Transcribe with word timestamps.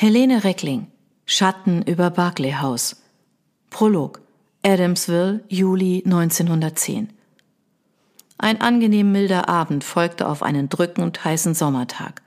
Helene 0.00 0.44
Reckling 0.44 0.86
Schatten 1.26 1.82
über 1.82 2.10
Barclay 2.10 2.52
House 2.52 3.02
Prolog 3.68 4.20
Adamsville, 4.64 5.42
Juli 5.48 6.04
1910 6.04 7.08
Ein 8.38 8.60
angenehm 8.60 9.10
milder 9.10 9.48
Abend 9.48 9.82
folgte 9.82 10.28
auf 10.28 10.44
einen 10.44 10.68
drückend 10.68 11.24
heißen 11.24 11.52
Sommertag. 11.52 12.22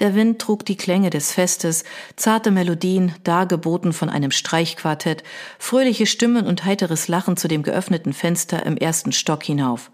Der 0.00 0.16
Wind 0.16 0.40
trug 0.40 0.64
die 0.64 0.74
Klänge 0.76 1.10
des 1.10 1.30
Festes, 1.30 1.84
zarte 2.16 2.50
Melodien, 2.50 3.14
dargeboten 3.22 3.92
von 3.92 4.10
einem 4.10 4.32
Streichquartett, 4.32 5.22
fröhliche 5.60 6.06
Stimmen 6.06 6.48
und 6.48 6.64
heiteres 6.64 7.06
Lachen 7.06 7.36
zu 7.36 7.46
dem 7.46 7.62
geöffneten 7.62 8.12
Fenster 8.12 8.66
im 8.66 8.76
ersten 8.76 9.12
Stock 9.12 9.44
hinauf. 9.44 9.92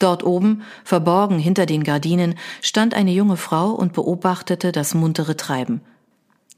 Dort 0.00 0.24
oben, 0.24 0.64
verborgen 0.82 1.38
hinter 1.38 1.66
den 1.66 1.84
Gardinen, 1.84 2.34
stand 2.62 2.94
eine 2.94 3.12
junge 3.12 3.36
Frau 3.36 3.70
und 3.70 3.92
beobachtete 3.92 4.72
das 4.72 4.94
muntere 4.94 5.36
Treiben. 5.36 5.82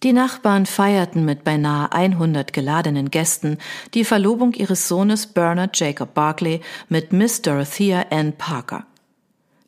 Die 0.05 0.13
Nachbarn 0.13 0.67
feierten 0.67 1.25
mit 1.25 1.45
beinahe 1.45 1.91
100 1.91 2.53
geladenen 2.53 3.11
Gästen 3.11 3.57
die 3.95 4.05
Verlobung 4.05 4.53
ihres 4.53 4.87
Sohnes 4.87 5.27
Bernard 5.27 5.81
Jacob 5.81 6.13
Barclay 6.13 6.61
mit 6.91 7.15
Miss 7.15 7.41
Dorothea 7.41 8.05
Ann 8.11 8.35
Parker. 8.35 8.85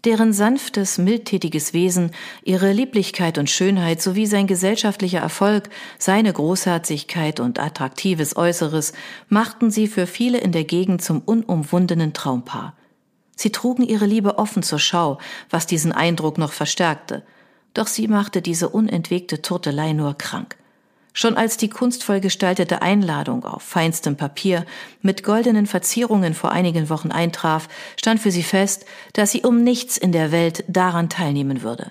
Deren 0.05 0.35
sanftes, 0.35 0.99
mildtätiges 0.99 1.73
Wesen, 1.73 2.11
ihre 2.45 2.73
Lieblichkeit 2.73 3.39
und 3.39 3.49
Schönheit 3.49 4.03
sowie 4.03 4.27
sein 4.27 4.47
gesellschaftlicher 4.47 5.21
Erfolg, 5.21 5.71
seine 5.99 6.35
Großherzigkeit 6.35 7.41
und 7.41 7.59
attraktives 7.59 8.37
Äußeres 8.37 8.93
machten 9.31 9.71
sie 9.71 9.87
für 9.89 10.07
viele 10.07 10.37
in 10.37 10.53
der 10.53 10.65
Gegend 10.65 11.01
zum 11.01 11.23
unumwundenen 11.23 12.13
Traumpaar. 12.13 12.77
Sie 13.37 13.53
trugen 13.53 13.85
ihre 13.85 14.05
Liebe 14.05 14.37
offen 14.37 14.63
zur 14.63 14.81
Schau, 14.81 15.17
was 15.49 15.67
diesen 15.67 15.93
Eindruck 15.93 16.37
noch 16.37 16.53
verstärkte– 16.53 17.23
doch 17.77 17.87
sie 17.87 18.09
machte 18.09 18.43
diese 18.43 18.69
unentwegte 18.69 19.43
Turtelei 19.43 19.93
nur 19.93 20.17
krank. 20.17 20.57
Schon 21.13 21.37
als 21.37 21.57
die 21.57 21.71
kunstvoll 21.71 22.21
gestaltete 22.21 22.83
Einladung 22.83 23.45
auf 23.45 23.63
feinstem 23.63 24.17
Papier 24.17 24.67
mit 25.01 25.23
goldenen 25.23 25.67
Verzierungen 25.67 26.35
vor 26.35 26.53
einigen 26.53 26.91
Wochen 26.91 27.11
eintraf, 27.11 27.69
stand 27.99 28.21
für 28.21 28.31
sie 28.31 28.43
fest, 28.43 28.85
dass 29.15 29.33
sie 29.33 29.41
um 29.41 29.65
nichts 29.65 29.97
in 29.97 30.13
der 30.13 30.31
Welt 30.31 30.65
daran 30.69 31.09
teilnehmen 31.09 31.63
würde. 31.63 31.91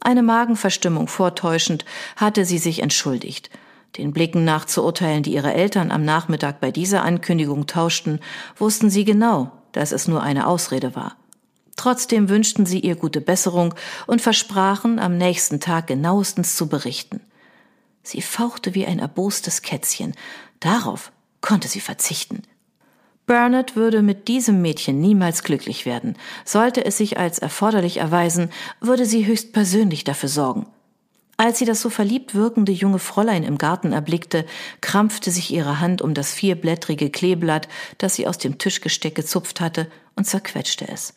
Eine 0.00 0.22
Magenverstimmung 0.22 1.08
vortäuschend 1.08 1.86
hatte 2.16 2.44
sie 2.44 2.58
sich 2.58 2.82
entschuldigt. 2.82 3.48
Den 3.96 4.12
Blicken 4.12 4.44
nach 4.44 4.64
zu 4.64 4.84
urteilen, 4.84 5.22
die 5.22 5.32
ihre 5.32 5.54
Eltern 5.54 5.90
am 5.90 6.04
Nachmittag 6.04 6.60
bei 6.60 6.70
dieser 6.70 7.04
Ankündigung 7.04 7.66
tauschten, 7.66 8.20
wussten 8.56 8.90
sie 8.90 9.04
genau, 9.04 9.52
dass 9.72 9.92
es 9.92 10.08
nur 10.08 10.22
eine 10.22 10.46
Ausrede 10.46 10.94
war. 10.94 11.16
Trotzdem 11.82 12.28
wünschten 12.28 12.64
sie 12.64 12.78
ihr 12.78 12.94
gute 12.94 13.20
Besserung 13.20 13.74
und 14.06 14.22
versprachen, 14.22 15.00
am 15.00 15.18
nächsten 15.18 15.58
Tag 15.58 15.88
genauestens 15.88 16.54
zu 16.54 16.68
berichten. 16.68 17.20
Sie 18.04 18.22
fauchte 18.22 18.76
wie 18.76 18.86
ein 18.86 19.00
erbostes 19.00 19.62
Kätzchen. 19.62 20.14
Darauf 20.60 21.10
konnte 21.40 21.66
sie 21.66 21.80
verzichten. 21.80 22.42
Bernard 23.26 23.74
würde 23.74 24.00
mit 24.00 24.28
diesem 24.28 24.62
Mädchen 24.62 25.00
niemals 25.00 25.42
glücklich 25.42 25.84
werden. 25.84 26.14
Sollte 26.44 26.84
es 26.84 26.98
sich 26.98 27.18
als 27.18 27.40
erforderlich 27.40 27.96
erweisen, 27.96 28.50
würde 28.80 29.04
sie 29.04 29.26
höchst 29.26 29.52
persönlich 29.52 30.04
dafür 30.04 30.28
sorgen. 30.28 30.66
Als 31.36 31.58
sie 31.58 31.64
das 31.64 31.80
so 31.80 31.90
verliebt 31.90 32.36
wirkende 32.36 32.70
junge 32.70 33.00
Fräulein 33.00 33.42
im 33.42 33.58
Garten 33.58 33.92
erblickte, 33.92 34.46
krampfte 34.80 35.32
sich 35.32 35.52
ihre 35.52 35.80
Hand 35.80 36.00
um 36.00 36.14
das 36.14 36.32
vierblättrige 36.32 37.10
Kleeblatt, 37.10 37.66
das 37.98 38.14
sie 38.14 38.28
aus 38.28 38.38
dem 38.38 38.58
Tischgesteck 38.58 39.16
gezupft 39.16 39.60
hatte, 39.60 39.90
und 40.14 40.28
zerquetschte 40.28 40.86
es. 40.86 41.14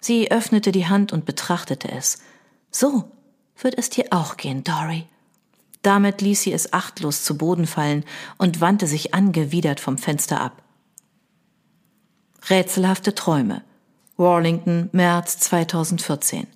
Sie 0.00 0.30
öffnete 0.30 0.72
die 0.72 0.86
Hand 0.86 1.12
und 1.12 1.26
betrachtete 1.26 1.90
es. 1.92 2.18
So 2.70 3.10
wird 3.60 3.76
es 3.76 3.90
dir 3.90 4.06
auch 4.10 4.36
gehen, 4.36 4.64
Dory. 4.64 5.06
Damit 5.82 6.20
ließ 6.20 6.42
sie 6.42 6.52
es 6.52 6.72
achtlos 6.72 7.24
zu 7.24 7.36
Boden 7.36 7.66
fallen 7.66 8.04
und 8.38 8.60
wandte 8.60 8.86
sich 8.86 9.14
angewidert 9.14 9.80
vom 9.80 9.98
Fenster 9.98 10.40
ab. 10.40 10.62
Rätselhafte 12.48 13.14
Träume. 13.14 13.62
Warlington, 14.16 14.90
März 14.92 15.38
2014. 15.38 16.46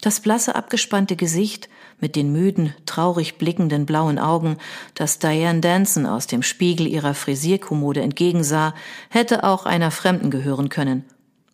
Das 0.00 0.20
blasse, 0.20 0.54
abgespannte 0.54 1.16
Gesicht 1.16 1.70
mit 1.98 2.16
den 2.16 2.32
müden, 2.32 2.74
traurig 2.84 3.38
blickenden 3.38 3.86
blauen 3.86 4.18
Augen, 4.18 4.58
das 4.94 5.18
Diane 5.18 5.60
Danson 5.60 6.04
aus 6.04 6.26
dem 6.26 6.42
Spiegel 6.42 6.86
ihrer 6.86 7.14
Frisierkommode 7.14 8.02
entgegensah, 8.02 8.74
hätte 9.08 9.44
auch 9.44 9.64
einer 9.64 9.90
Fremden 9.90 10.30
gehören 10.30 10.68
können. 10.68 11.04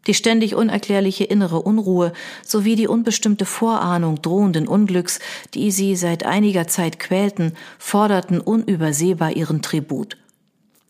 Die 0.07 0.15
ständig 0.15 0.55
unerklärliche 0.55 1.25
innere 1.25 1.61
Unruhe 1.61 2.13
sowie 2.45 2.75
die 2.75 2.89
unbestimmte 2.89 3.45
Vorahnung 3.45 4.23
drohenden 4.23 4.67
Unglücks, 4.67 5.21
die 5.55 5.71
sie 5.71 5.95
seit 5.95 6.25
einiger 6.25 6.67
Zeit 6.67 6.99
quälten, 6.99 7.53
forderten 7.79 8.41
unübersehbar 8.41 9.37
ihren 9.37 9.61
Tribut. 9.61 10.17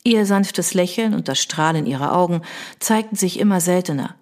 Ihr 0.05 0.25
sanftes 0.27 0.75
Lächeln 0.75 1.15
und 1.15 1.29
das 1.29 1.41
Strahlen 1.41 1.87
ihrer 1.87 2.17
Augen 2.17 2.43
zeigten 2.79 3.17
sich 3.17 3.39
immer 3.39 3.61
seltener. 3.61 4.15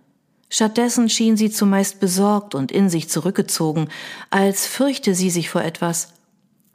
Stattdessen 0.51 1.11
schien 1.11 1.37
sie 1.37 1.51
zumeist 1.51 2.01
besorgt 2.01 2.55
und 2.55 2.73
in 2.73 2.89
sich 2.89 3.11
zurückgezogen, 3.11 3.89
als 4.31 4.67
fürchte 4.67 5.15
sie 5.15 5.31
sich 5.31 5.51
vor 5.51 5.63
etwas. 5.63 6.15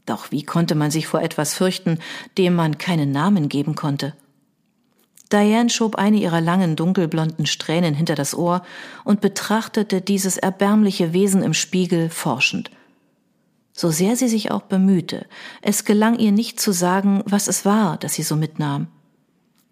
Doch 0.05 0.31
wie 0.31 0.43
konnte 0.43 0.75
man 0.75 0.91
sich 0.91 1.07
vor 1.07 1.21
etwas 1.21 1.55
fürchten, 1.55 1.97
dem 2.37 2.53
man 2.55 2.77
keinen 2.77 3.11
Namen 3.11 3.49
geben 3.49 3.73
konnte? 3.73 4.13
Diane 5.33 5.71
schob 5.71 5.95
eine 5.95 6.17
ihrer 6.17 6.41
langen 6.41 6.75
dunkelblonden 6.75 7.47
Strähnen 7.47 7.95
hinter 7.95 8.13
das 8.13 8.35
Ohr 8.35 8.61
und 9.03 9.19
betrachtete 9.19 9.99
dieses 9.99 10.37
erbärmliche 10.37 11.11
Wesen 11.11 11.41
im 11.41 11.55
Spiegel 11.55 12.09
forschend. 12.09 12.69
So 13.73 13.89
sehr 13.89 14.15
sie 14.15 14.27
sich 14.27 14.51
auch 14.51 14.61
bemühte, 14.61 15.25
es 15.63 15.83
gelang 15.83 16.19
ihr 16.19 16.31
nicht 16.31 16.59
zu 16.59 16.71
sagen, 16.71 17.23
was 17.25 17.47
es 17.47 17.65
war, 17.65 17.97
das 17.97 18.13
sie 18.13 18.21
so 18.21 18.35
mitnahm. 18.35 18.87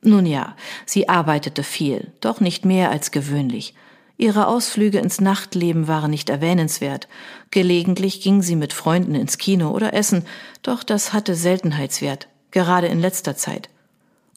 Nun 0.01 0.25
ja, 0.25 0.55
sie 0.87 1.07
arbeitete 1.07 1.61
viel, 1.61 2.11
doch 2.19 2.39
nicht 2.39 2.65
mehr 2.65 2.89
als 2.89 3.11
gewöhnlich. 3.11 3.75
Ihre 4.17 4.47
Ausflüge 4.47 4.97
ins 4.97 5.21
Nachtleben 5.21 5.87
waren 5.87 6.09
nicht 6.09 6.29
erwähnenswert. 6.29 7.07
Gelegentlich 7.51 8.21
ging 8.21 8.41
sie 8.41 8.55
mit 8.55 8.73
Freunden 8.73 9.13
ins 9.13 9.37
Kino 9.37 9.69
oder 9.69 9.93
essen, 9.93 10.25
doch 10.63 10.83
das 10.83 11.13
hatte 11.13 11.35
Seltenheitswert, 11.35 12.27
gerade 12.49 12.87
in 12.87 12.99
letzter 12.99 13.35
Zeit. 13.35 13.69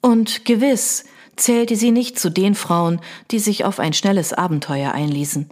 Und 0.03 0.45
gewiss, 0.45 1.05
zählte 1.37 1.77
sie 1.77 1.91
nicht 1.91 2.19
zu 2.19 2.31
den 2.31 2.55
Frauen, 2.55 3.01
die 3.31 3.39
sich 3.39 3.65
auf 3.65 3.81
ein 3.81 3.93
schnelles 3.93 4.33
Abenteuer 4.33 4.93
einließen. 4.93 5.49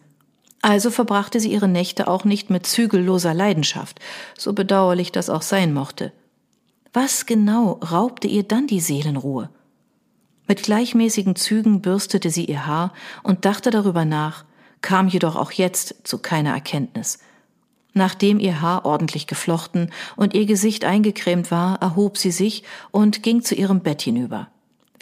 Also 0.62 0.90
verbrachte 0.90 1.40
sie 1.40 1.52
ihre 1.52 1.68
Nächte 1.68 2.06
auch 2.06 2.24
nicht 2.24 2.48
mit 2.48 2.66
zügelloser 2.66 3.34
Leidenschaft, 3.34 3.98
so 4.38 4.52
bedauerlich 4.52 5.10
das 5.10 5.28
auch 5.28 5.42
sein 5.42 5.74
mochte. 5.74 6.12
Was 6.92 7.26
genau 7.26 7.80
raubte 7.90 8.28
ihr 8.28 8.44
dann 8.44 8.68
die 8.68 8.80
Seelenruhe? 8.80 9.50
Mit 10.46 10.62
gleichmäßigen 10.62 11.34
Zügen 11.34 11.80
bürstete 11.80 12.30
sie 12.30 12.44
ihr 12.44 12.66
Haar 12.66 12.92
und 13.22 13.44
dachte 13.44 13.70
darüber 13.70 14.04
nach, 14.04 14.44
kam 14.82 15.08
jedoch 15.08 15.34
auch 15.34 15.52
jetzt 15.52 15.96
zu 16.04 16.18
keiner 16.18 16.52
Erkenntnis. 16.52 17.18
Nachdem 17.94 18.38
ihr 18.38 18.60
Haar 18.60 18.84
ordentlich 18.84 19.26
geflochten 19.26 19.90
und 20.16 20.34
ihr 20.34 20.46
Gesicht 20.46 20.84
eingecremt 20.84 21.50
war, 21.50 21.80
erhob 21.80 22.18
sie 22.18 22.30
sich 22.30 22.62
und 22.90 23.22
ging 23.22 23.42
zu 23.42 23.54
ihrem 23.54 23.80
Bett 23.80 24.02
hinüber. 24.02 24.48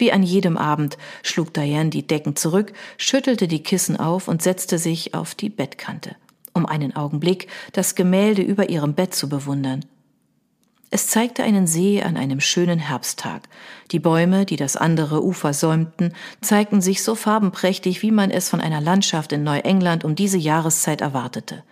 Wie 0.01 0.11
an 0.11 0.23
jedem 0.23 0.57
Abend 0.57 0.97
schlug 1.21 1.53
Diane 1.53 1.91
die 1.91 2.07
Decken 2.07 2.35
zurück, 2.35 2.73
schüttelte 2.97 3.47
die 3.47 3.61
Kissen 3.61 3.97
auf 3.97 4.27
und 4.27 4.41
setzte 4.41 4.79
sich 4.79 5.13
auf 5.13 5.35
die 5.35 5.51
Bettkante, 5.51 6.15
um 6.53 6.65
einen 6.65 6.95
Augenblick 6.95 7.47
das 7.73 7.93
Gemälde 7.93 8.41
über 8.41 8.71
ihrem 8.71 8.95
Bett 8.95 9.13
zu 9.13 9.29
bewundern. 9.29 9.85
Es 10.89 11.05
zeigte 11.05 11.43
einen 11.43 11.67
See 11.67 12.01
an 12.01 12.17
einem 12.17 12.39
schönen 12.39 12.79
Herbsttag. 12.79 13.47
Die 13.91 13.99
Bäume, 13.99 14.47
die 14.47 14.55
das 14.55 14.75
andere 14.75 15.23
Ufer 15.23 15.53
säumten, 15.53 16.15
zeigten 16.41 16.81
sich 16.81 17.03
so 17.03 17.13
farbenprächtig, 17.13 18.01
wie 18.01 18.11
man 18.11 18.31
es 18.31 18.49
von 18.49 18.59
einer 18.59 18.81
Landschaft 18.81 19.31
in 19.31 19.43
Neuengland 19.43 20.03
um 20.03 20.15
diese 20.15 20.39
Jahreszeit 20.39 21.01
erwartete. 21.01 21.63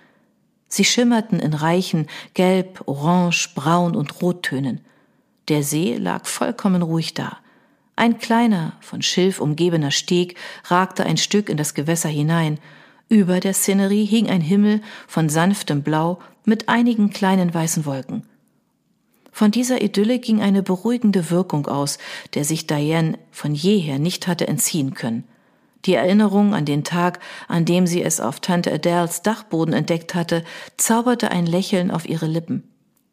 Sie 0.68 0.85
schimmerten 0.85 1.39
in 1.39 1.56
reichen 1.56 2.06
Gelb, 2.35 2.84
Orange, 2.85 3.50
Braun 3.56 3.95
und 3.95 4.21
Rottönen. 4.21 4.81
Der 5.48 5.63
See 5.63 5.95
lag 5.95 6.27
vollkommen 6.27 6.83
ruhig 6.83 7.15
da. 7.15 7.39
Ein 8.00 8.18
kleiner, 8.18 8.78
von 8.80 9.01
Schilf 9.01 9.42
umgebener 9.42 9.92
Steg 9.92 10.38
ragte 10.63 11.06
ein 11.06 11.18
Stück 11.18 11.50
in 11.50 11.57
das 11.57 11.74
Gewässer 11.74 12.07
hinein. 12.07 12.57
Über 13.10 13.42
der 13.42 13.54
Szenerie 13.54 14.06
hing 14.06 14.30
ein 14.30 14.40
Himmel 14.40 14.81
von 15.06 15.28
sanftem 15.28 15.84
Blau 15.84 16.19
mit 16.46 16.69
einigen 16.69 17.10
kleinen 17.10 17.54
weißen 17.54 17.86
Wolken. 17.86 18.25
Von 19.34 19.51
dieser 19.51 19.81
Idylle 19.81 20.19
ging 20.19 20.42
eine 20.42 20.63
beruhigende 20.63 21.30
Wirkung 21.30 21.68
aus, 21.68 21.98
der 22.36 22.46
sich 22.46 22.68
Diane 22.68 23.19
von 23.31 23.54
jeher 23.54 24.00
nicht 24.00 24.28
hatte 24.28 24.48
entziehen 24.48 24.94
können. 24.94 25.25
Die 25.84 25.95
Erinnerung 25.95 26.54
an 26.54 26.63
den 26.63 26.86
Tag, 26.86 27.19
an 27.50 27.66
dem 27.66 27.86
sie 27.86 28.02
es 28.02 28.22
auf 28.22 28.40
Tante 28.40 28.72
Adels 28.72 29.24
Dachboden 29.24 29.74
entdeckt 29.74 30.16
hatte, 30.16 30.45
zauberte 30.78 31.31
ein 31.31 31.45
Lächeln 31.45 31.92
auf 31.92 32.07
ihre 32.07 32.28
Lippen. 32.28 32.63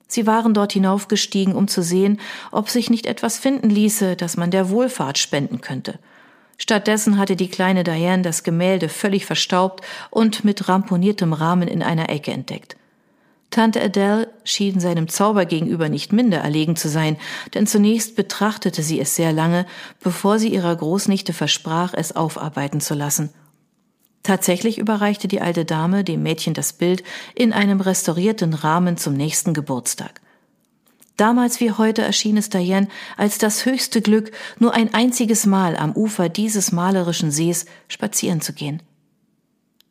Sie 0.06 0.26
waren 0.26 0.54
dort 0.54 0.72
hinaufgestiegen, 0.72 1.54
um 1.54 1.68
zu 1.68 1.82
sehen, 1.82 2.20
ob 2.52 2.68
sich 2.68 2.90
nicht 2.90 3.06
etwas 3.06 3.38
finden 3.38 3.70
ließe, 3.70 4.16
das 4.16 4.36
man 4.36 4.50
der 4.50 4.70
Wohlfahrt 4.70 5.18
spenden 5.18 5.60
könnte. 5.60 5.98
Stattdessen 6.58 7.18
hatte 7.18 7.36
die 7.36 7.48
kleine 7.48 7.84
Diane 7.84 8.22
das 8.22 8.42
Gemälde 8.42 8.88
völlig 8.88 9.26
verstaubt 9.26 9.84
und 10.10 10.44
mit 10.44 10.68
ramponiertem 10.68 11.32
Rahmen 11.32 11.68
in 11.68 11.82
einer 11.82 12.08
Ecke 12.08 12.30
entdeckt. 12.30 12.76
Tante 13.50 13.80
Adele 13.82 14.28
schien 14.44 14.80
seinem 14.80 15.08
Zauber 15.08 15.44
gegenüber 15.46 15.88
nicht 15.88 16.12
minder 16.12 16.38
erlegen 16.38 16.76
zu 16.76 16.88
sein, 16.88 17.16
denn 17.54 17.66
zunächst 17.66 18.16
betrachtete 18.16 18.82
sie 18.82 19.00
es 19.00 19.16
sehr 19.16 19.32
lange, 19.32 19.66
bevor 20.02 20.38
sie 20.38 20.48
ihrer 20.48 20.74
Großnichte 20.74 21.32
versprach, 21.32 21.94
es 21.94 22.14
aufarbeiten 22.14 22.80
zu 22.80 22.94
lassen. 22.94 23.30
Tatsächlich 24.26 24.78
überreichte 24.78 25.28
die 25.28 25.40
alte 25.40 25.64
Dame 25.64 26.02
dem 26.02 26.24
Mädchen 26.24 26.52
das 26.52 26.72
Bild 26.72 27.04
in 27.36 27.52
einem 27.52 27.80
restaurierten 27.80 28.54
Rahmen 28.54 28.96
zum 28.96 29.14
nächsten 29.14 29.54
Geburtstag. 29.54 30.20
Damals 31.16 31.60
wie 31.60 31.70
heute 31.70 32.02
erschien 32.02 32.36
es 32.36 32.50
Diane 32.50 32.88
als 33.16 33.38
das 33.38 33.66
höchste 33.66 34.02
Glück, 34.02 34.32
nur 34.58 34.74
ein 34.74 34.92
einziges 34.92 35.46
Mal 35.46 35.76
am 35.76 35.92
Ufer 35.92 36.28
dieses 36.28 36.72
malerischen 36.72 37.30
Sees 37.30 37.66
spazieren 37.86 38.40
zu 38.40 38.52
gehen. 38.52 38.82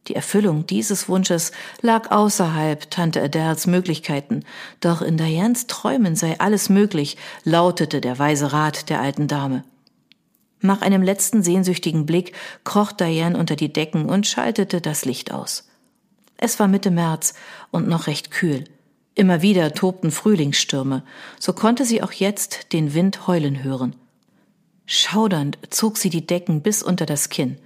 Die 0.09 0.15
Erfüllung 0.15 0.67
dieses 0.67 1.07
Wunsches 1.07 1.53
lag 1.79 2.11
außerhalb 2.11 2.91
Tante 2.91 3.21
Adels 3.21 3.67
Möglichkeiten, 3.67 4.43
doch 4.81 5.01
in 5.01 5.15
Dianes 5.15 5.67
Träumen 5.67 6.17
sei 6.17 6.37
alles 6.41 6.67
möglich, 6.67 7.15
lautete 7.45 8.01
der 8.01 8.19
weise 8.19 8.51
Rat 8.51 8.89
der 8.89 8.99
alten 8.99 9.29
Dame. 9.29 9.63
Nach 10.65 10.81
einem 10.81 11.03
letzten 11.03 11.43
sehnsüchtigen 11.43 12.07
Blick 12.07 12.33
kroch 12.63 12.91
Diane 12.91 13.37
unter 13.37 13.55
die 13.55 13.71
Decken 13.71 14.09
und 14.09 14.25
schaltete 14.25 14.81
das 14.81 15.05
Licht 15.05 15.31
aus. 15.31 15.69
Es 16.37 16.59
war 16.59 16.67
Mitte 16.67 16.89
März 16.89 17.35
und 17.69 17.87
noch 17.87 18.07
recht 18.07 18.31
kühl. 18.31 18.63
Immer 19.13 19.43
wieder 19.43 19.73
tobten 19.73 20.09
Frühlingsstürme, 20.09 21.03
so 21.39 21.53
konnte 21.53 21.85
sie 21.85 22.01
auch 22.01 22.11
jetzt 22.11 22.73
den 22.73 22.95
Wind 22.95 23.27
heulen 23.27 23.63
hören. 23.63 23.95
Schaudernd 24.87 25.59
zog 25.69 25.97
sie 25.97 26.09
die 26.09 26.25
Decken 26.25 26.61
bis 26.61 26.81
unter 26.81 27.05
das 27.05 27.29
Kinn. 27.29 27.57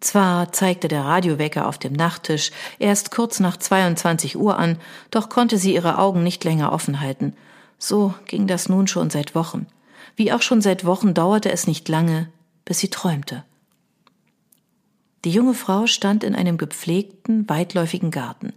Zwar 0.00 0.52
zeigte 0.52 0.88
der 0.88 1.04
Radiowecker 1.04 1.68
auf 1.68 1.78
dem 1.78 1.92
Nachttisch 1.92 2.50
erst 2.78 3.12
kurz 3.12 3.38
nach 3.38 3.56
22 3.58 4.36
Uhr 4.36 4.58
an, 4.58 4.78
doch 5.10 5.28
konnte 5.28 5.56
sie 5.56 5.74
ihre 5.74 5.98
Augen 5.98 6.24
nicht 6.24 6.42
länger 6.42 6.72
offen 6.72 7.00
halten. 7.00 7.34
So 7.78 8.12
ging 8.26 8.46
das 8.46 8.68
nun 8.68 8.88
schon 8.88 9.08
seit 9.08 9.34
Wochen. 9.34 9.66
Wie 10.16 10.32
auch 10.32 10.42
schon 10.42 10.60
seit 10.60 10.84
Wochen 10.84 11.14
dauerte 11.14 11.52
es 11.52 11.66
nicht 11.66 11.88
lange, 11.88 12.28
bis 12.64 12.78
sie 12.78 12.88
träumte. 12.88 13.44
Die 15.24 15.30
junge 15.30 15.54
Frau 15.54 15.86
stand 15.86 16.24
in 16.24 16.34
einem 16.34 16.56
gepflegten, 16.56 17.48
weitläufigen 17.48 18.10
Garten. 18.10 18.54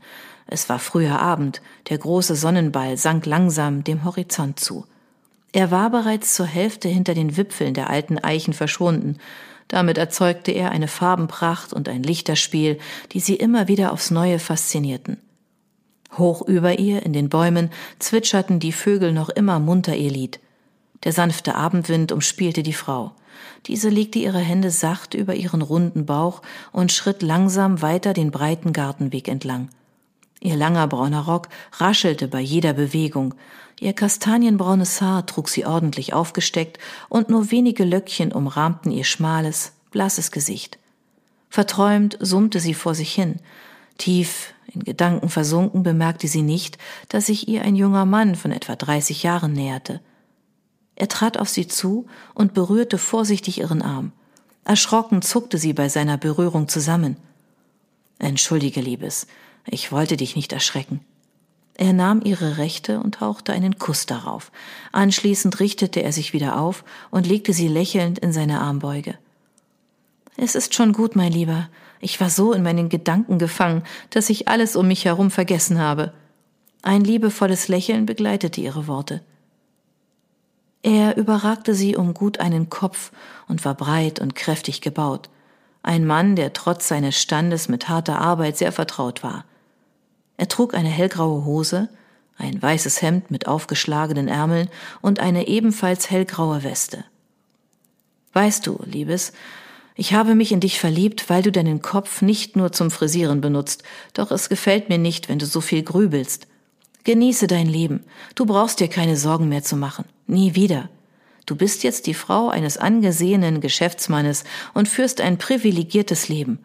Es 0.47 0.69
war 0.69 0.79
früher 0.79 1.19
Abend, 1.19 1.61
der 1.89 1.97
große 1.97 2.35
Sonnenball 2.35 2.97
sank 2.97 3.25
langsam 3.25 3.83
dem 3.83 4.05
Horizont 4.05 4.59
zu. 4.59 4.85
Er 5.51 5.71
war 5.71 5.89
bereits 5.89 6.33
zur 6.33 6.45
Hälfte 6.45 6.87
hinter 6.87 7.13
den 7.13 7.37
Wipfeln 7.37 7.73
der 7.73 7.89
alten 7.89 8.17
Eichen 8.17 8.53
verschwunden. 8.53 9.17
Damit 9.67 9.97
erzeugte 9.97 10.51
er 10.51 10.71
eine 10.71 10.87
Farbenpracht 10.87 11.73
und 11.73 11.89
ein 11.89 12.03
Lichterspiel, 12.03 12.79
die 13.11 13.19
sie 13.19 13.35
immer 13.35 13.67
wieder 13.67 13.91
aufs 13.91 14.09
Neue 14.09 14.39
faszinierten. 14.39 15.17
Hoch 16.17 16.41
über 16.41 16.79
ihr 16.79 17.03
in 17.03 17.13
den 17.13 17.29
Bäumen 17.29 17.71
zwitscherten 17.99 18.59
die 18.59 18.71
Vögel 18.71 19.13
noch 19.13 19.29
immer 19.29 19.59
munter 19.59 19.95
ihr 19.95 20.11
Lied. 20.11 20.39
Der 21.03 21.11
sanfte 21.11 21.55
Abendwind 21.55 22.11
umspielte 22.11 22.63
die 22.63 22.73
Frau. 22.73 23.11
Diese 23.65 23.89
legte 23.89 24.19
ihre 24.19 24.39
Hände 24.39 24.71
sacht 24.71 25.13
über 25.13 25.35
ihren 25.35 25.61
runden 25.61 26.05
Bauch 26.05 26.41
und 26.71 26.91
schritt 26.91 27.21
langsam 27.21 27.81
weiter 27.81 28.13
den 28.13 28.31
breiten 28.31 28.73
Gartenweg 28.73 29.27
entlang. 29.27 29.69
Ihr 30.39 30.55
langer 30.55 30.87
brauner 30.87 31.21
Rock 31.21 31.47
raschelte 31.73 32.27
bei 32.27 32.41
jeder 32.41 32.73
Bewegung. 32.73 33.33
Ihr 33.79 33.93
kastanienbraunes 33.93 35.01
Haar 35.01 35.25
trug 35.25 35.47
sie 35.49 35.65
ordentlich 35.65 36.13
aufgesteckt 36.13 36.79
und 37.09 37.29
nur 37.29 37.51
wenige 37.51 37.85
Löckchen 37.85 38.31
umrahmten 38.31 38.91
ihr 38.91 39.05
schmales, 39.05 39.73
blasses 39.91 40.31
Gesicht. 40.31 40.77
Verträumt 41.49 42.17
summte 42.19 42.59
sie 42.59 42.73
vor 42.73 42.93
sich 42.95 43.13
hin. 43.13 43.39
Tief 43.97 44.53
in 44.67 44.83
Gedanken 44.83 45.29
versunken 45.29 45.83
bemerkte 45.83 46.27
sie 46.27 46.41
nicht, 46.41 46.77
dass 47.09 47.27
sich 47.27 47.47
ihr 47.47 47.61
ein 47.61 47.75
junger 47.75 48.05
Mann 48.05 48.35
von 48.35 48.51
etwa 48.51 48.75
dreißig 48.75 49.23
Jahren 49.23 49.53
näherte. 49.53 50.01
Er 50.95 51.07
trat 51.07 51.37
auf 51.37 51.49
sie 51.49 51.67
zu 51.67 52.05
und 52.33 52.53
berührte 52.53 52.97
vorsichtig 52.97 53.59
ihren 53.59 53.81
Arm. 53.81 54.11
Erschrocken 54.65 55.21
zuckte 55.21 55.57
sie 55.57 55.73
bei 55.73 55.89
seiner 55.89 56.17
Berührung 56.17 56.67
zusammen. 56.67 57.17
Entschuldige, 58.19 58.79
Liebes, 58.79 59.27
ich 59.65 59.91
wollte 59.91 60.17
dich 60.17 60.35
nicht 60.35 60.53
erschrecken. 60.53 61.01
Er 61.75 61.93
nahm 61.93 62.21
ihre 62.23 62.57
rechte 62.57 62.99
und 62.99 63.19
hauchte 63.19 63.51
einen 63.51 63.79
Kuss 63.79 64.05
darauf. 64.05 64.51
Anschließend 64.91 65.59
richtete 65.59 66.03
er 66.03 66.11
sich 66.11 66.31
wieder 66.31 66.59
auf 66.59 66.83
und 67.09 67.25
legte 67.25 67.51
sie 67.51 67.67
lächelnd 67.67 68.19
in 68.19 68.31
seine 68.31 68.61
Armbeuge. 68.61 69.17
Es 70.37 70.55
ist 70.55 70.75
schon 70.75 70.93
gut, 70.93 71.15
mein 71.15 71.31
Lieber. 71.31 71.69
Ich 71.99 72.19
war 72.21 72.29
so 72.29 72.53
in 72.53 72.63
meinen 72.63 72.89
Gedanken 72.89 73.39
gefangen, 73.39 73.83
dass 74.11 74.29
ich 74.29 74.47
alles 74.47 74.75
um 74.75 74.87
mich 74.87 75.05
herum 75.05 75.31
vergessen 75.31 75.79
habe. 75.79 76.13
Ein 76.81 77.03
liebevolles 77.03 77.69
Lächeln 77.69 78.05
begleitete 78.05 78.61
ihre 78.61 78.87
Worte. 78.87 79.21
Er 80.83 81.15
überragte 81.15 81.73
sie 81.73 81.95
um 81.95 82.13
gut 82.13 82.39
einen 82.39 82.69
Kopf 82.69 83.11
und 83.47 83.63
war 83.63 83.73
breit 83.73 84.19
und 84.19 84.35
kräftig 84.35 84.81
gebaut. 84.81 85.29
Ein 85.81 86.05
Mann, 86.05 86.35
der 86.35 86.53
trotz 86.53 86.87
seines 86.87 87.19
Standes 87.19 87.69
mit 87.69 87.89
harter 87.89 88.19
Arbeit 88.19 88.57
sehr 88.57 88.71
vertraut 88.71 89.23
war. 89.23 89.45
Er 90.37 90.49
trug 90.49 90.73
eine 90.73 90.89
hellgraue 90.89 91.45
Hose, 91.45 91.89
ein 92.37 92.61
weißes 92.61 93.01
Hemd 93.01 93.31
mit 93.31 93.47
aufgeschlagenen 93.47 94.27
Ärmeln 94.27 94.69
und 95.01 95.19
eine 95.19 95.47
ebenfalls 95.47 96.09
hellgraue 96.09 96.63
Weste. 96.63 97.05
Weißt 98.33 98.67
du, 98.67 98.79
Liebes, 98.85 99.31
ich 99.95 100.13
habe 100.13 100.35
mich 100.35 100.51
in 100.51 100.59
dich 100.59 100.79
verliebt, 100.79 101.29
weil 101.29 101.43
du 101.43 101.51
deinen 101.51 101.81
Kopf 101.81 102.21
nicht 102.21 102.55
nur 102.55 102.71
zum 102.71 102.91
Frisieren 102.91 103.41
benutzt, 103.41 103.83
doch 104.13 104.31
es 104.31 104.49
gefällt 104.49 104.89
mir 104.89 104.97
nicht, 104.97 105.29
wenn 105.29 105.39
du 105.39 105.45
so 105.45 105.61
viel 105.61 105.83
grübelst. 105.83 106.47
Genieße 107.03 107.47
dein 107.47 107.67
Leben, 107.67 108.03
du 108.35 108.45
brauchst 108.45 108.79
dir 108.79 108.87
keine 108.87 109.17
Sorgen 109.17 109.49
mehr 109.49 109.63
zu 109.63 109.75
machen, 109.75 110.05
nie 110.27 110.55
wieder. 110.55 110.89
Du 111.45 111.55
bist 111.55 111.83
jetzt 111.83 112.07
die 112.07 112.13
Frau 112.13 112.49
eines 112.49 112.77
angesehenen 112.77 113.59
Geschäftsmannes 113.59 114.43
und 114.73 114.87
führst 114.87 115.19
ein 115.21 115.37
privilegiertes 115.37 116.29
Leben. 116.29 116.59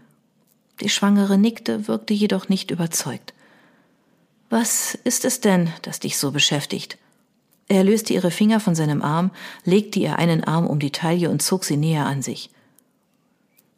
Die 0.80 0.88
Schwangere 0.88 1.36
nickte, 1.36 1.88
wirkte 1.88 2.14
jedoch 2.14 2.48
nicht 2.48 2.70
überzeugt. 2.70 3.34
Was 4.50 4.94
ist 4.94 5.24
es 5.24 5.40
denn, 5.40 5.72
das 5.82 6.00
dich 6.00 6.16
so 6.16 6.30
beschäftigt? 6.30 6.96
Er 7.68 7.84
löste 7.84 8.14
ihre 8.14 8.30
Finger 8.30 8.60
von 8.60 8.74
seinem 8.74 9.02
Arm, 9.02 9.30
legte 9.64 9.98
ihr 9.98 10.18
einen 10.18 10.44
Arm 10.44 10.66
um 10.66 10.78
die 10.78 10.92
Taille 10.92 11.28
und 11.28 11.42
zog 11.42 11.64
sie 11.64 11.76
näher 11.76 12.06
an 12.06 12.22
sich. 12.22 12.50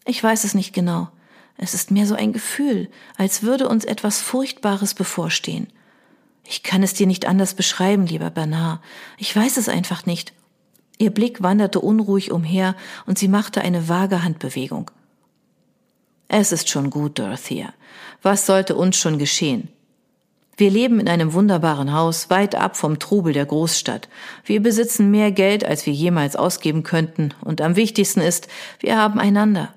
Ich 0.05 0.23
weiß 0.23 0.45
es 0.45 0.55
nicht 0.55 0.73
genau. 0.73 1.09
Es 1.57 1.75
ist 1.75 1.91
mehr 1.91 2.07
so 2.07 2.15
ein 2.15 2.33
Gefühl, 2.33 2.89
als 3.17 3.43
würde 3.43 3.69
uns 3.69 3.85
etwas 3.85 4.21
Furchtbares 4.21 4.95
bevorstehen. 4.95 5.67
Ich 6.45 6.63
kann 6.63 6.83
es 6.83 6.95
dir 6.95 7.07
nicht 7.07 7.27
anders 7.27 7.55
beschreiben, 7.55 8.07
lieber 8.07 8.31
Bernard. 8.31 8.81
Ich 9.19 9.35
weiß 9.35 9.57
es 9.57 9.69
einfach 9.69 10.07
nicht. 10.07 10.33
Ihr 10.99 11.11
Blick 11.11 11.43
wanderte 11.43 11.81
unruhig 11.81 12.31
umher 12.31 12.77
und 13.07 13.19
sie 13.19 13.29
machte 13.29 13.63
eine 13.63 13.89
vage 13.89 14.23
Handbewegung. 14.23 14.91
Es 16.29 16.53
ist 16.53 16.69
schon 16.69 16.91
gut, 16.91 17.19
Dorothea. 17.19 17.73
Was 18.23 18.47
sollte 18.47 18.77
uns 18.77 18.97
schon 18.97 19.19
geschehen? 19.19 19.69
Wir 20.57 20.71
leben 20.71 21.01
in 21.01 21.09
einem 21.09 21.33
wunderbaren 21.33 21.95
Haus, 21.95 22.29
weit 22.29 22.55
ab 22.55 22.77
vom 22.77 22.99
Trubel 22.99 23.33
der 23.33 23.47
Großstadt. 23.47 24.11
Wir 24.45 24.63
besitzen 24.63 25.11
mehr 25.11 25.33
Geld, 25.33 25.65
als 25.65 25.87
wir 25.87 25.93
jemals 25.95 26.37
ausgeben 26.37 26.83
könnten, 26.83 27.33
und 27.41 27.63
am 27.63 27.77
wichtigsten 27.77 28.21
ist, 28.21 28.47
wir 28.79 28.99
haben 28.99 29.19
einander. 29.19 29.73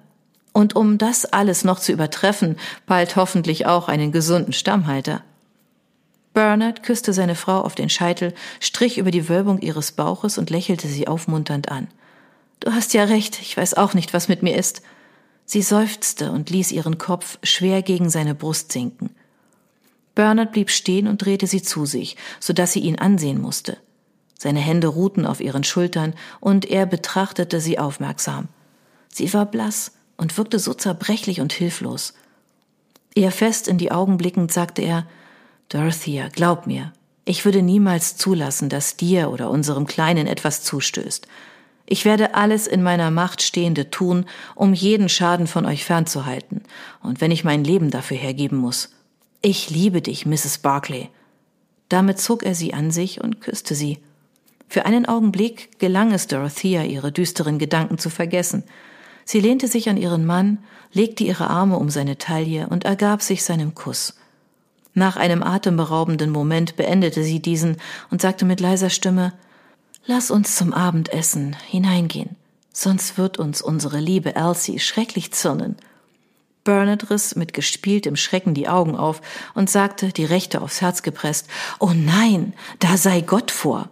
Und 0.52 0.76
um 0.76 0.98
das 0.98 1.26
alles 1.26 1.64
noch 1.64 1.80
zu 1.80 1.94
übertreffen, 1.94 2.58
bald 2.86 3.16
hoffentlich 3.16 3.66
auch 3.66 3.88
einen 3.88 4.12
gesunden 4.12 4.52
Stammhalter. 4.52 5.24
Bernard 6.34 6.84
küsste 6.84 7.14
seine 7.14 7.36
Frau 7.36 7.62
auf 7.62 7.76
den 7.76 7.90
Scheitel, 7.90 8.34
strich 8.60 8.98
über 8.98 9.12
die 9.12 9.30
Wölbung 9.30 9.60
ihres 9.60 9.92
Bauches 9.92 10.38
und 10.38 10.50
lächelte 10.50 10.88
sie 10.88 11.08
aufmunternd 11.08 11.70
an. 11.70 11.88
Du 12.60 12.74
hast 12.74 12.94
ja 12.94 13.04
recht, 13.04 13.42
ich 13.42 13.56
weiß 13.56 13.76
auch 13.76 13.94
nicht, 13.94 14.14
was 14.14 14.28
mit 14.28 14.42
mir 14.42 14.58
ist. 14.58 14.82
Sie 15.46 15.62
seufzte 15.62 16.32
und 16.32 16.50
ließ 16.50 16.72
ihren 16.72 16.98
Kopf 16.98 17.38
schwer 17.44 17.82
gegen 17.82 18.10
seine 18.10 18.34
Brust 18.34 18.72
sinken. 18.72 19.10
Bernard 20.16 20.52
blieb 20.52 20.70
stehen 20.70 21.08
und 21.08 21.24
drehte 21.24 21.48
sie 21.48 21.62
zu 21.62 21.86
sich, 21.86 22.16
so 22.40 22.54
dass 22.54 22.74
sie 22.74 22.80
ihn 22.80 23.00
ansehen 23.00 23.42
musste. 23.42 23.78
Seine 24.38 24.60
Hände 24.60 24.88
ruhten 24.88 25.26
auf 25.26 25.40
ihren 25.40 25.64
Schultern 25.64 26.14
und 26.40 26.66
er 26.66 26.86
betrachtete 26.86 27.60
sie 27.60 27.80
aufmerksam. 27.80 28.48
Sie 29.10 29.34
war 29.34 29.46
blass 29.46 29.92
und 30.18 30.38
wirkte 30.38 30.60
so 30.60 30.74
zerbrechlich 30.74 31.42
und 31.42 31.54
hilflos. 31.54 32.14
Ihr 33.16 33.32
fest 33.32 33.68
in 33.68 33.78
die 33.78 33.92
Augen 33.92 34.18
blickend 34.18 34.52
sagte 34.52 34.82
er, 34.82 35.06
Dorothea, 35.70 36.30
glaub 36.30 36.68
mir, 36.68 36.94
ich 37.26 37.46
würde 37.46 37.62
niemals 37.62 38.18
zulassen, 38.18 38.70
dass 38.70 38.98
dir 38.98 39.32
oder 39.32 39.50
unserem 39.50 39.88
Kleinen 39.88 40.28
etwas 40.28 40.64
zustößt. 40.64 41.28
Ich 41.86 42.06
werde 42.06 42.36
alles 42.36 42.68
in 42.68 42.84
meiner 42.84 43.12
Macht 43.12 43.42
Stehende 43.42 43.90
tun, 43.90 44.26
um 44.56 44.74
jeden 44.74 45.10
Schaden 45.10 45.48
von 45.48 45.66
euch 45.66 45.84
fernzuhalten, 45.86 46.64
und 47.02 47.22
wenn 47.22 47.32
ich 47.32 47.44
mein 47.44 47.64
Leben 47.64 47.92
dafür 47.92 48.18
hergeben 48.18 48.58
muss. 48.58 48.92
Ich 49.42 49.70
liebe 49.70 50.02
dich, 50.02 50.26
Mrs. 50.26 50.60
Barclay. 50.60 51.10
Damit 51.90 52.20
zog 52.20 52.44
er 52.44 52.56
sie 52.56 52.74
an 52.74 52.92
sich 52.92 53.22
und 53.22 53.42
küsste 53.42 53.76
sie. 53.76 54.00
Für 54.68 54.86
einen 54.86 55.06
Augenblick 55.06 55.78
gelang 55.80 56.14
es 56.14 56.28
Dorothea, 56.28 56.84
ihre 56.84 57.12
düsteren 57.12 57.60
Gedanken 57.60 57.98
zu 57.98 58.10
vergessen. 58.10 58.64
Sie 59.26 59.40
lehnte 59.40 59.68
sich 59.68 59.90
an 59.90 59.98
ihren 59.98 60.26
Mann, 60.26 60.60
legte 60.94 61.24
ihre 61.24 61.50
Arme 61.50 61.78
um 61.78 61.90
seine 61.90 62.18
Taille 62.18 62.68
und 62.70 62.86
ergab 62.86 63.22
sich 63.22 63.44
seinem 63.44 63.76
Kuss. 63.76 64.16
Nach 64.94 65.16
einem 65.16 65.42
atemberaubenden 65.42 66.30
Moment 66.30 66.76
beendete 66.76 67.24
sie 67.24 67.40
diesen 67.40 67.78
und 68.12 68.22
sagte 68.22 68.46
mit 68.46 68.60
leiser 68.60 68.90
Stimme 68.90 69.34
Lass 70.06 70.32
uns 70.32 70.56
zum 70.56 70.74
Abendessen 70.74 71.56
hineingehen, 71.68 72.36
sonst 72.74 73.18
wird 73.18 73.40
uns 73.40 73.62
unsere 73.62 74.00
liebe 74.00 74.36
Elsie 74.36 74.80
schrecklich 74.80 75.32
zürnen. 75.32 75.78
Bernard 76.64 77.10
riss 77.10 77.36
mit 77.36 77.54
gespieltem 77.54 78.16
Schrecken 78.16 78.54
die 78.54 78.68
Augen 78.68 78.96
auf 78.96 79.22
und 79.54 79.70
sagte, 79.70 80.10
die 80.10 80.26
Rechte 80.26 80.62
aufs 80.62 80.82
Herz 80.82 81.02
gepresst, 81.04 81.48
Oh 81.80 81.92
nein, 81.94 82.54
da 82.80 82.98
sei 82.98 83.22
Gott 83.22 83.52
vor. 83.52 83.90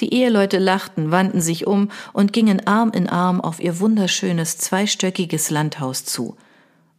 Die 0.00 0.12
Eheleute 0.14 0.58
lachten, 0.58 1.10
wandten 1.10 1.40
sich 1.40 1.66
um 1.66 1.90
und 2.12 2.32
gingen 2.32 2.66
Arm 2.66 2.90
in 2.92 3.08
Arm 3.08 3.40
auf 3.40 3.60
ihr 3.60 3.80
wunderschönes 3.80 4.58
zweistöckiges 4.58 5.50
Landhaus 5.50 6.04
zu. 6.04 6.36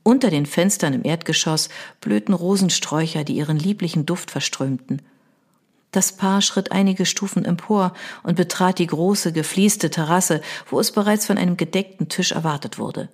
Unter 0.04 0.30
den 0.30 0.46
Fenstern 0.46 0.94
im 0.94 1.04
Erdgeschoss 1.04 1.70
blühten 2.02 2.34
Rosensträucher, 2.34 3.24
die 3.24 3.36
ihren 3.36 3.58
lieblichen 3.58 4.06
Duft 4.06 4.32
verströmten. 4.32 5.02
Das 5.92 6.12
Paar 6.12 6.42
schritt 6.42 6.72
einige 6.72 7.06
Stufen 7.06 7.46
empor 7.46 7.94
und 8.24 8.36
betrat 8.36 8.80
die 8.80 8.88
große, 8.88 9.34
geflieste 9.34 9.90
Terrasse, 9.90 10.42
wo 10.70 10.80
es 10.80 10.92
bereits 10.92 11.26
von 11.26 11.38
einem 11.38 11.58
gedeckten 11.58 12.10
Tisch 12.10 12.32
erwartet 12.32 12.78
wurde. 12.78 13.10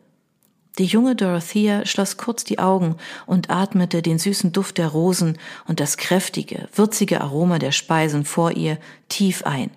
Die 0.77 0.85
junge 0.85 1.15
Dorothea 1.15 1.85
schloss 1.85 2.17
kurz 2.17 2.43
die 2.43 2.59
Augen 2.59 2.97
und 3.25 3.49
atmete 3.49 4.01
den 4.01 4.19
süßen 4.19 4.51
Duft 4.51 4.77
der 4.77 4.89
Rosen 4.89 5.37
und 5.67 5.79
das 5.79 5.95
kräftige, 5.95 6.67
würzige 6.73 7.21
Aroma 7.21 7.59
der 7.59 7.71
Speisen 7.71 8.25
vor 8.25 8.51
ihr 8.51 8.77
tief 9.07 9.43
ein. 9.45 9.71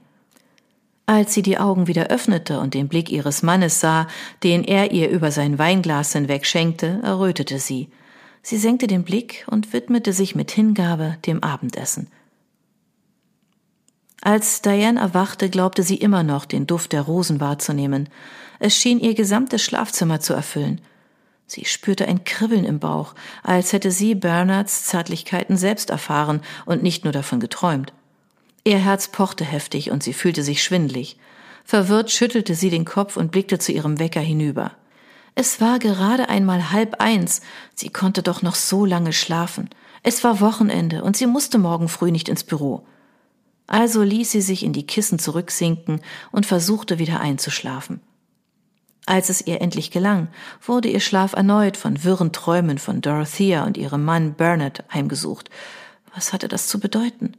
Als 1.09 1.33
sie 1.33 1.41
die 1.41 1.57
Augen 1.57 1.87
wieder 1.87 2.09
öffnete 2.09 2.61
und 2.61 2.75
den 2.75 2.87
Blick 2.87 3.11
ihres 3.11 3.43
Mannes 3.43 3.81
sah, 3.81 4.09
den 4.43 4.63
er 4.63 4.93
ihr 4.93 5.09
über 5.09 5.31
sein 5.33 5.59
Weinglas 5.59 6.13
hinweg 6.13 6.45
schenkte, 6.45 7.01
errötete 7.03 7.59
sie. 7.59 7.89
Sie 8.43 8.59
senkte 8.59 8.87
den 8.87 9.05
Blick 9.05 9.47
und 9.49 9.73
widmete 9.73 10.13
sich 10.13 10.35
mit 10.35 10.51
Hingabe 10.51 11.17
dem 11.25 11.43
Abendessen. 11.43 12.09
Als 14.21 14.61
Diane 14.61 15.01
erwachte, 15.01 15.49
glaubte 15.49 15.83
sie 15.83 15.97
immer 15.97 16.25
noch, 16.25 16.45
den 16.45 16.67
Duft 16.67 16.93
der 16.93 17.01
Rosen 17.01 17.41
wahrzunehmen. 17.41 18.11
Es 18.59 18.77
schien 18.77 19.01
ihr 19.01 19.15
gesamtes 19.15 19.63
Schlafzimmer 19.63 20.21
zu 20.21 20.35
erfüllen. 20.35 20.83
Sie 21.47 21.65
spürte 21.65 22.07
ein 22.07 22.25
Kribbeln 22.25 22.67
im 22.67 22.81
Bauch, 22.81 23.15
als 23.43 23.73
hätte 23.73 23.93
sie 23.93 24.15
Bernards 24.15 24.85
Zärtlichkeiten 24.85 25.57
selbst 25.57 25.89
erfahren 25.89 26.43
und 26.67 26.83
nicht 26.83 27.05
nur 27.05 27.15
davon 27.15 27.41
geträumt. 27.41 27.95
Ihr 28.69 28.77
Herz 28.77 29.09
pochte 29.09 29.47
heftig 29.47 29.91
und 29.91 30.03
sie 30.03 30.13
fühlte 30.13 30.43
sich 30.43 30.63
schwindlig. 30.63 31.17
Verwirrt 31.65 32.11
schüttelte 32.11 32.55
sie 32.55 32.69
den 32.69 32.85
Kopf 32.85 33.17
und 33.17 33.31
blickte 33.31 33.59
zu 33.59 33.73
ihrem 33.73 33.99
Wecker 33.99 34.21
hinüber. 34.21 34.73
Es 35.35 35.63
war 35.63 35.79
gerade 35.79 36.29
einmal 36.29 36.71
halb 36.71 37.01
eins, 37.01 37.41
sie 37.75 37.89
konnte 37.89 38.23
doch 38.23 38.43
noch 38.43 38.55
so 38.55 38.85
lange 38.85 39.15
schlafen. 39.15 39.71
Es 40.03 40.23
war 40.23 40.41
Wochenende 40.41 41.03
und 41.03 41.17
sie 41.17 41.25
musste 41.25 41.57
morgen 41.57 41.89
früh 41.89 42.11
nicht 42.11 42.29
ins 42.29 42.45
Büro. 42.45 42.87
Also 43.67 44.03
ließ 44.03 44.33
sie 44.33 44.43
sich 44.43 44.63
in 44.63 44.75
die 44.75 44.87
Kissen 44.87 45.19
zurücksinken 45.19 46.03
und 46.31 46.45
versuchte 46.45 46.99
wieder 46.99 47.21
einzuschlafen. 47.21 48.03
Als 49.07 49.31
es 49.31 49.47
ihr 49.47 49.63
endlich 49.63 49.91
gelang, 49.91 50.29
wurde 50.61 50.91
ihr 50.91 51.01
Schlaf 51.01 51.33
erneut 51.33 51.79
von 51.79 52.05
wirren 52.05 52.33
Träumen 52.35 52.77
von 52.77 53.01
Dorothea 53.01 53.65
und 53.65 53.79
ihrem 53.79 54.05
Mann 54.05 54.35
Bernard 54.35 54.85
heimgesucht. 54.93 55.49
Was 56.15 56.35
hatte 56.35 56.49
das 56.49 56.69
zu 56.69 56.79
bedeuten? 56.79 57.33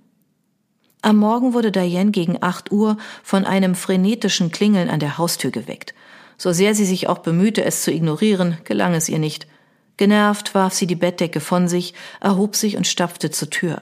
Am 1.01 1.15
Morgen 1.15 1.53
wurde 1.53 1.71
Diane 1.71 2.11
gegen 2.11 2.37
acht 2.41 2.71
Uhr 2.71 2.97
von 3.23 3.45
einem 3.45 3.75
frenetischen 3.75 4.51
Klingeln 4.51 4.89
an 4.89 4.99
der 4.99 5.17
Haustür 5.17 5.49
geweckt. 5.49 5.93
So 6.37 6.51
sehr 6.51 6.75
sie 6.75 6.85
sich 6.85 7.07
auch 7.07 7.19
bemühte, 7.19 7.63
es 7.63 7.83
zu 7.83 7.91
ignorieren, 7.91 8.57
gelang 8.65 8.93
es 8.93 9.07
ihr 9.07 9.19
nicht. 9.19 9.47
Genervt 9.95 10.55
warf 10.55 10.73
sie 10.73 10.87
die 10.87 10.95
Bettdecke 10.95 11.39
von 11.39 11.67
sich, 11.67 11.93
erhob 12.19 12.55
sich 12.55 12.75
und 12.75 12.87
stapfte 12.87 13.31
zur 13.31 13.49
Tür. 13.49 13.81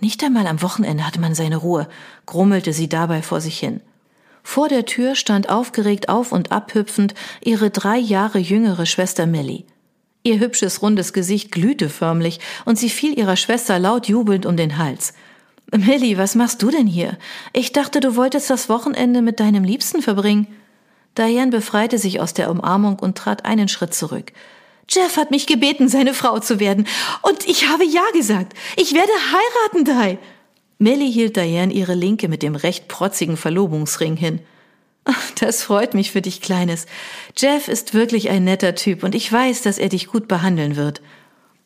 Nicht 0.00 0.22
einmal 0.22 0.46
am 0.46 0.62
Wochenende 0.62 1.06
hatte 1.06 1.20
man 1.20 1.34
seine 1.34 1.56
Ruhe, 1.56 1.88
grummelte 2.26 2.72
sie 2.72 2.88
dabei 2.88 3.22
vor 3.22 3.40
sich 3.40 3.58
hin. 3.58 3.80
Vor 4.42 4.68
der 4.68 4.84
Tür 4.84 5.14
stand 5.14 5.50
aufgeregt 5.50 6.08
auf 6.08 6.32
und 6.32 6.52
abhüpfend 6.52 7.14
ihre 7.40 7.70
drei 7.70 7.98
Jahre 7.98 8.38
jüngere 8.38 8.86
Schwester 8.86 9.26
Millie. 9.26 9.64
Ihr 10.22 10.40
hübsches 10.40 10.82
rundes 10.82 11.12
Gesicht 11.12 11.52
glühte 11.52 11.88
förmlich 11.88 12.40
und 12.64 12.78
sie 12.78 12.90
fiel 12.90 13.18
ihrer 13.18 13.36
Schwester 13.36 13.78
laut 13.78 14.08
jubelnd 14.08 14.46
um 14.46 14.56
den 14.56 14.78
Hals. 14.78 15.14
Millie, 15.76 16.16
was 16.16 16.34
machst 16.34 16.62
du 16.62 16.70
denn 16.70 16.86
hier? 16.86 17.18
Ich 17.52 17.72
dachte, 17.72 18.00
du 18.00 18.16
wolltest 18.16 18.48
das 18.48 18.68
Wochenende 18.68 19.20
mit 19.20 19.38
deinem 19.38 19.64
Liebsten 19.64 20.00
verbringen. 20.00 20.46
Diane 21.16 21.50
befreite 21.50 21.98
sich 21.98 22.20
aus 22.20 22.32
der 22.32 22.50
Umarmung 22.50 22.98
und 22.98 23.18
trat 23.18 23.44
einen 23.44 23.68
Schritt 23.68 23.92
zurück. 23.92 24.32
Jeff 24.88 25.18
hat 25.18 25.30
mich 25.30 25.46
gebeten, 25.46 25.88
seine 25.88 26.14
Frau 26.14 26.38
zu 26.38 26.58
werden. 26.58 26.86
Und 27.22 27.46
ich 27.46 27.68
habe 27.68 27.84
Ja 27.84 28.04
gesagt. 28.14 28.54
Ich 28.76 28.94
werde 28.94 29.12
heiraten, 29.12 29.84
Di. 29.84 30.18
Millie 30.78 31.10
hielt 31.10 31.36
Diane 31.36 31.72
ihre 31.72 31.94
Linke 31.94 32.28
mit 32.28 32.42
dem 32.42 32.54
recht 32.54 32.88
protzigen 32.88 33.36
Verlobungsring 33.36 34.16
hin. 34.16 34.40
Das 35.40 35.62
freut 35.62 35.94
mich 35.94 36.10
für 36.10 36.22
dich, 36.22 36.40
Kleines. 36.40 36.86
Jeff 37.36 37.68
ist 37.68 37.94
wirklich 37.94 38.28
ein 38.30 38.44
netter 38.44 38.74
Typ 38.74 39.02
und 39.02 39.14
ich 39.14 39.32
weiß, 39.32 39.62
dass 39.62 39.78
er 39.78 39.88
dich 39.88 40.06
gut 40.06 40.28
behandeln 40.28 40.76
wird. 40.76 41.00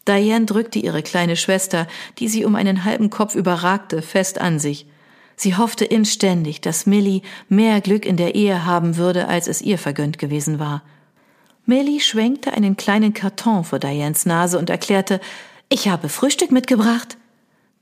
Diane 0.09 0.47
drückte 0.47 0.79
ihre 0.79 1.03
kleine 1.03 1.37
Schwester, 1.37 1.87
die 2.19 2.29
sie 2.29 2.45
um 2.45 2.55
einen 2.55 2.85
halben 2.85 3.11
Kopf 3.11 3.35
überragte, 3.35 4.03
fest 4.03 4.41
an 4.41 4.59
sich. 4.59 4.87
Sie 5.37 5.57
hoffte 5.57 5.85
inständig, 5.85 6.61
dass 6.61 6.87
Millie 6.87 7.23
mehr 7.49 7.81
Glück 7.81 8.05
in 8.05 8.17
der 8.17 8.35
Ehe 8.35 8.65
haben 8.65 8.97
würde, 8.97 9.29
als 9.29 9.49
es 9.49 9.63
ihr 9.63 9.79
vergönnt 9.79 10.19
gewesen 10.19 10.59
war. 10.59 10.83
Millie 11.65 12.01
schwenkte 12.01 12.53
einen 12.53 12.77
kleinen 12.77 13.15
Karton 13.15 13.65
vor 13.65 13.79
Dianes 13.79 14.27
Nase 14.27 14.59
und 14.59 14.69
erklärte, 14.69 15.21
ich 15.69 15.89
habe 15.89 16.09
Frühstück 16.09 16.51
mitgebracht. 16.51 17.17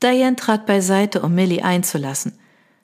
Diane 0.01 0.35
trat 0.35 0.65
beiseite, 0.65 1.21
um 1.21 1.33
Millie 1.33 1.63
einzulassen. 1.63 2.33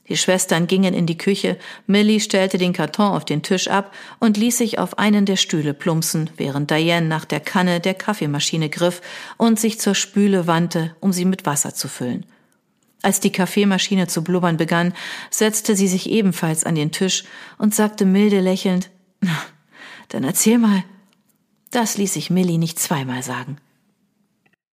Die 0.10 0.18
Schwestern 0.18 0.68
gingen 0.68 0.94
in 0.94 1.06
die 1.06 1.18
Küche, 1.18 1.58
Millie 1.86 2.20
stellte 2.20 2.58
den 2.58 2.72
Karton 2.72 3.12
auf 3.12 3.26
den 3.26 3.44
Tisch 3.44 3.68
ab 3.68 3.94
und 4.20 4.38
ließ 4.38 4.58
sich 4.58 4.80
auf 4.80 4.98
einen 4.98 5.26
der 5.26 5.36
Stühle 5.36 5.74
plumpsen, 5.74 6.30
während 6.38 6.72
Diane 6.72 7.08
nach 7.08 7.26
der 7.26 7.42
Kanne 7.42 7.82
der 7.82 7.94
Kaffeemaschine 7.94 8.70
griff 8.70 9.02
und 9.36 9.60
sich 9.60 9.80
zur 9.80 9.96
Spüle 9.96 10.48
wandte, 10.48 10.96
um 11.02 11.12
sie 11.12 11.26
mit 11.26 11.46
Wasser 11.46 11.74
zu 11.74 11.90
füllen. 11.90 12.26
Als 13.02 13.20
die 13.20 13.32
Kaffeemaschine 13.32 14.08
zu 14.08 14.24
blubbern 14.24 14.58
begann, 14.58 14.94
setzte 15.30 15.76
sie 15.76 15.88
sich 15.88 16.10
ebenfalls 16.10 16.64
an 16.64 16.76
den 16.76 16.92
Tisch 16.92 17.26
und 17.58 17.76
sagte 17.76 18.06
milde 18.06 18.40
lächelnd, 18.40 18.90
Na, 19.22 19.38
dann 20.10 20.24
erzähl 20.24 20.58
mal. 20.58 20.84
Das 21.70 21.98
ließ 21.98 22.14
sich 22.14 22.30
Millie 22.30 22.58
nicht 22.58 22.80
zweimal 22.80 23.24
sagen. 23.24 23.58